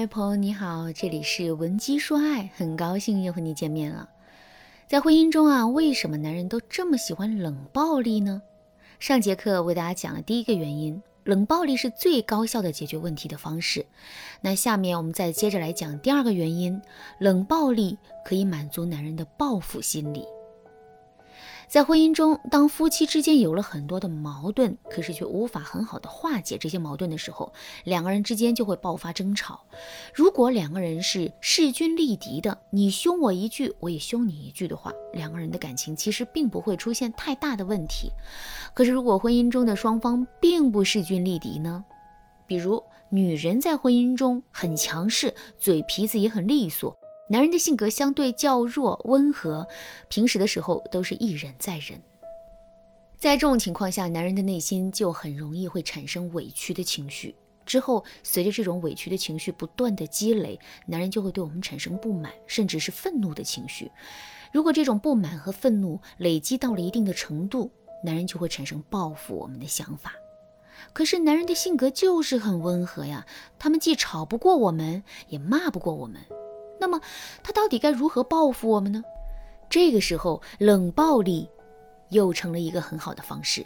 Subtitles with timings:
[0.00, 4.08] 嗨，朋友你好，这里是文姬说爱，很高兴又和你见面了。
[4.86, 8.40] 在婚姻中啊，为什么男人都这么喜欢冷暴力呢？
[8.98, 13.84] 上节课为大家讲了第一个原因，冷暴力是最高效的解决问题的方式。
[14.40, 16.80] 那下面我们再接着来讲第二个原因，
[17.18, 20.24] 冷暴力可以满足男人的报复心理。
[21.70, 27.52] 在婚姻中，当夫妻之间有了很多的矛盾，可是却无法很好的化解这些矛盾的时候，
[27.84, 29.60] 两个人之间就会爆发争吵。
[30.12, 38.10] 如果两个人是势均力敌的，你凶我一句，我也凶你一句的话，两个人的感情其实并不会出现太大的问题。
[38.74, 41.84] 可是如果婚姻中的双方并不势均力敌呢？
[42.48, 46.98] 比如女人在婚姻中很强势，嘴皮子也很利索。
[47.32, 49.64] 男人的性格相对较弱、温和，
[50.08, 52.02] 平时的时候都是一忍再忍。
[53.20, 57.36] 在这种情况下，男人的内心就很容易会产生委屈的情绪。
[57.64, 63.88] 之后，随着这种委屈的情绪不断的积累，男人就会对我们产生不满，甚至是愤怒的情绪。
[64.52, 67.70] 如果这种不满和愤怒累积到了一定的程度，
[68.02, 70.14] 男人就会产生报复我们的想法。
[70.92, 73.24] 可是，男人的性格就是很温和呀，
[73.56, 76.20] 他们既吵不过我们，也骂不过我们。
[76.80, 77.00] 那么
[77.42, 79.04] 他到底该如何报复我们呢？
[79.68, 81.48] 这个时候，冷暴力
[82.08, 83.64] 又成了一个很好的方式。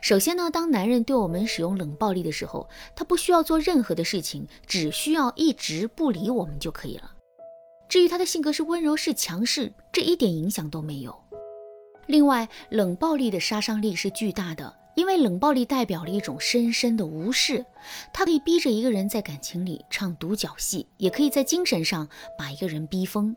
[0.00, 7.12] 首先呢，当男人对我们使用冷暴力的时候，他不需要做任何的事情，只需要一直不理我们就可以了。
[7.88, 11.18] 至于他的性格是温柔是强势，这一点影响都没有。
[12.06, 14.79] 另外，冷暴力的杀伤力是巨大的。
[14.96, 17.64] 因为冷暴力代表了一种深深的无视，
[18.12, 23.34] 它可以逼着一个人在感情里唱独角戏，也可以在精神上把一个人逼疯。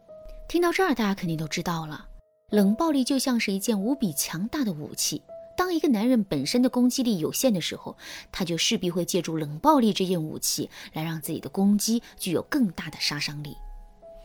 [0.48, 2.08] 听到这儿，大家肯定都知道了，
[2.50, 5.22] 冷暴力就像是一件无比强大的武器。
[5.56, 7.96] 当一个男人本身的攻击力有限的时候，
[8.32, 13.56] 他就势必会借助冷暴力这件武器来让自己的攻击具有更大的杀伤力。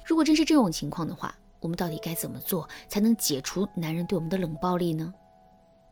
[0.07, 5.13] 如果真是这种情况的话，我们到底该怎么做才能解除男人对我们的冷暴力呢？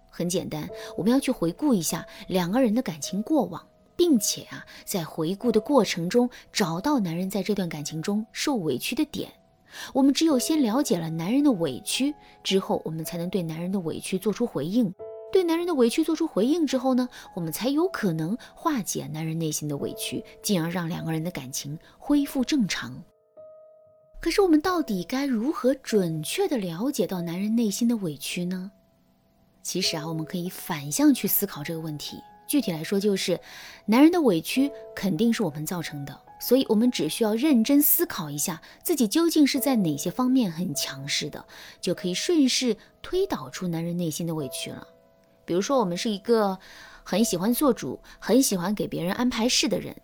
[0.08, 9.30] 很简单，我们要去回顾一下两个人的感情过往，并且啊，在回顾的过程中找到男人在这段感情中受委屈的点。
[9.92, 14.94] 我们只有先了解了男人的委屈之后，我们才能对男人的委屈做出回应。
[15.32, 23.02] 对男人的委屈做出回应之后呢，我们才有可能化解男人内心的委屈，进而让两个人的感情恢复正常。
[24.18, 28.70] 可是我们到底该如何准确的了解到男人内心的委屈呢？
[29.66, 32.22] 其实啊，我们可以反向去思考这个问题。
[32.46, 33.40] 具体来说，就是
[33.84, 41.44] 男人的委屈肯定是我们造成的，所以我们只需要认真思考一下自己究竟是在哪些方面很强势的，
[41.80, 44.86] 就可以顺势推导出男人内心的委屈了。
[45.44, 46.56] 比如说，我们是一个
[47.02, 49.96] 很喜欢做主、很喜欢给别人安排事的人，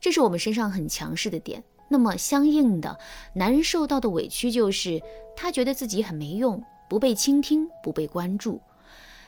[0.00, 1.64] 这是我们身上很强势的点。
[1.88, 2.96] 那么相应的，
[3.34, 5.02] 男人受到的委屈就是
[5.36, 8.60] 他觉得自己很没用，不被倾听，不被关注。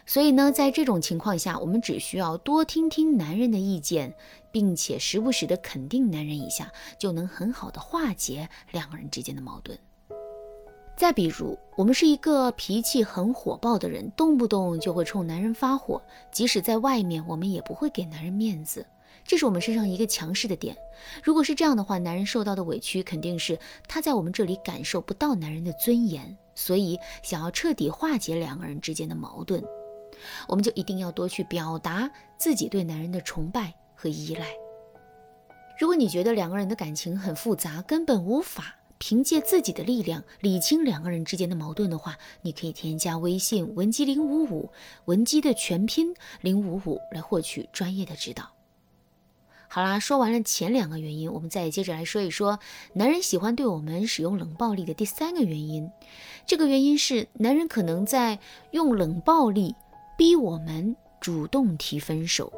[0.05, 4.15] 所以呢，在这种情况下，我们只需要多听听男人的意见，
[4.51, 9.79] 并且时不时的肯定男人一下，就能很好的化解两个人之间的矛盾。
[10.95, 18.85] 再比如，我们是一个脾气很火爆的人，动不动就会冲男人发火，即使在外面，我们也不会给男人面子，
[19.25, 20.77] 这是我们身上一个强势的点。
[21.23, 23.59] 如果是这样的话，男人受到的委屈肯定是
[23.89, 29.65] 他在我们这里感受不到男人的尊严，所以想要彻底化解两个人之间的矛盾。
[30.49, 34.47] 我们就一定要多去表达自己对男人的崇拜和依赖。
[35.79, 44.71] 如果你觉得两个人的感情很复杂，根本无法凭借自己的力量理清两个人之间的矛盾的话，你可以添加微信文姬零五五，
[45.07, 48.51] 文姬的全拼零五五来获取专业的指导。
[49.67, 52.61] 好啦，说完了前两个原因，我们再接着来说一说
[52.93, 55.91] 男人喜欢对我们使用冷暴力的第三个原因。
[56.47, 58.39] 这个原因是男人可能在
[58.71, 59.75] 用冷暴力。
[60.17, 62.53] 逼我们主动提分手，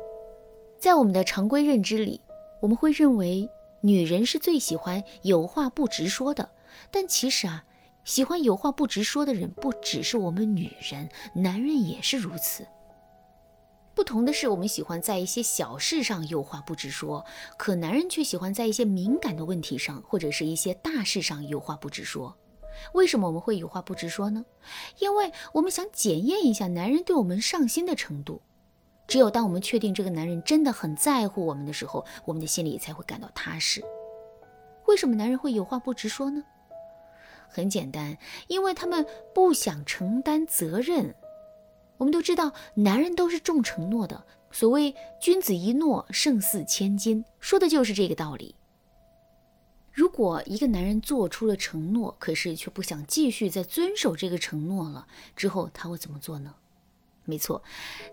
[0.78, 2.20] 在我们的常规认知里，
[2.60, 3.48] 我们会认为
[3.80, 6.50] 女人是最喜欢有话不直说的。
[6.90, 7.64] 但其实啊，
[8.04, 12.66] 喜欢有话不直说的人不只是我们女人，男人也是如此。
[13.94, 17.24] 不同的是，我们喜欢在一些小事上有话不直说，
[17.56, 22.36] 可男人却喜欢在一些敏感的问题上，或者是一些大事上有话不直说。
[22.92, 24.44] 为什么我们会有话不直说呢？
[24.98, 28.42] 因为我们想检验一下男人对我们上心的程度。
[29.06, 33.84] 只有当我们确定这个男人真的很在乎我们的时候，我们的心里才会感到踏实。
[34.86, 36.42] 为什么男人会有话不直说呢？
[37.48, 38.16] 很简单，
[38.48, 41.14] 因为他们不想承担责任。
[41.98, 44.24] 我们都知道，男人都是重承诺的。
[44.50, 48.56] 所谓君子一诺胜似千金，说的就是这个道理。
[49.94, 55.06] 如果一个男人做出了承诺，可是却不想继续再遵守这个承诺了，
[55.36, 56.52] 之后他会怎么做呢？
[57.24, 57.62] 没错，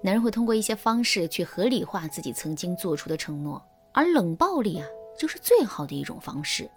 [0.04, 3.60] 男人会通过一些方式去合理化自己曾经做出的承诺，
[3.94, 4.86] 而冷暴力啊，
[5.18, 6.70] 就是最好的一种方式。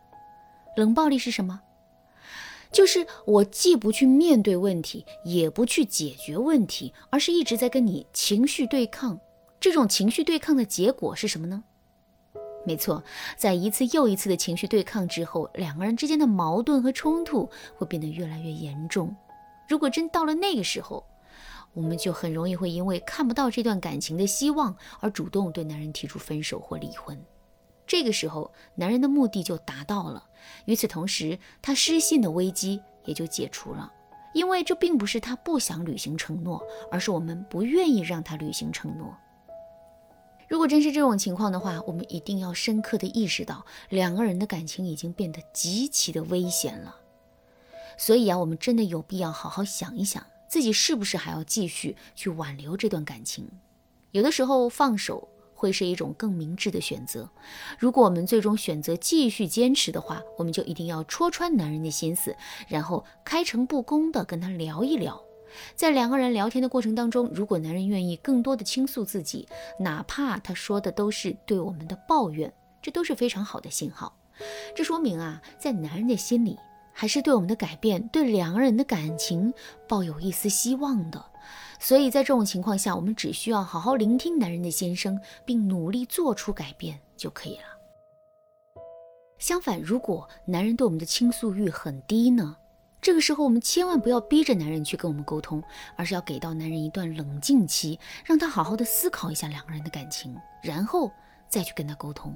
[0.74, 1.60] 冷暴力是什么？
[2.72, 9.20] 就是我既不去面对问题，也不去解决问题，而是一直在跟你情绪对抗。
[9.60, 11.62] 这种情绪对抗的结果是什么呢？
[12.66, 13.02] 没错，
[13.36, 19.14] 在一次又一次的情绪对抗之后，两个人之间的矛盾和冲突会变得越来越严重。
[19.68, 21.04] 如果真到了那个时候，
[21.74, 27.22] 我们就很容易会因为看不到这段感情的希望而主动对男人提出分手或离婚。
[27.86, 30.24] 这个时候，男人的目的就达到了。
[30.64, 33.92] 与此同时，他失信的危机也就解除了，
[34.32, 39.14] 因为这并不是他不想履行承诺，而是我们不愿意让他履行承诺。
[40.54, 46.94] 如果真是这种情况的话，我们一定要深刻的意识到，两个人的感情已经变得极其的危险了。
[47.98, 53.50] 所以啊，我们真的有必要好好想一想，自己是不是还要继续去挽留这段感情。
[54.12, 57.28] 有的时候放手会是一种更明智的选择。
[57.76, 62.36] 如果我们最终选择继续坚持的话，我们就一定要戳穿男人的心思，
[62.68, 65.20] 然后开诚布公的跟他聊一聊。
[65.74, 69.48] 在两个人聊天的过程当中，如果男人愿意更多的倾诉自己，
[69.78, 72.52] 哪怕他说的都是对我们的抱怨，
[72.82, 74.14] 这都是非常好的信号。
[74.74, 76.58] 这说明啊，在男人的心里
[76.92, 79.52] 还是对我们的改变、对两个人的感情
[79.88, 81.24] 抱有一丝希望的。
[81.78, 87.64] 所以在这种情况下，我们只需要好好聆听男人的心声，并努力做出改变就可以了。
[89.38, 92.56] 相反，如果男人对我们的倾诉欲很低呢？
[93.04, 95.62] 这个时候，我们千万不要逼着男人去跟我们沟通，
[95.94, 101.12] 而是要给到男人一段冷静期，让他好好的思考一下两个人的感情，然后
[101.46, 102.34] 再去跟他沟通。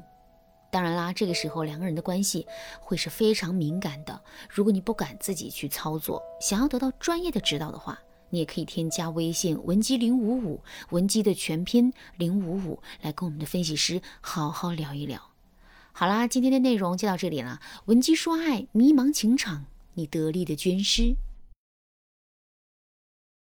[0.70, 2.46] 当然啦，这个时候两个人的关系
[2.80, 4.20] 会是非常敏感的。
[4.50, 7.98] 如果你不敢自己去操作，想要得到专业的指导的话，
[8.28, 10.60] 你也可以添加微信文姬零五五，
[10.90, 15.30] 文姬的全拼零五五，来跟我们的分析师好好聊一聊。
[15.92, 17.58] 好啦，今天的内容就到这里了。
[17.86, 19.64] 文姬说爱，迷茫情场。
[19.98, 21.16] 你得力的军师。